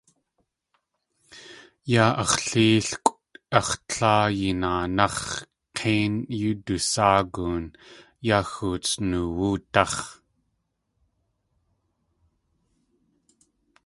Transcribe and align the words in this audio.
Yaa 1.91 2.13
ax̲ 2.23 2.35
léelkʼw 2.51 3.17
ax̲ 3.59 3.73
tláa 3.89 4.25
yinaanáx̲ 4.39 5.29
K̲éin 5.77 6.13
yóo 6.39 6.55
dusáagun 6.65 7.65
yaa 8.27 8.45
Xutsnoowúdáx̲. 8.51 9.97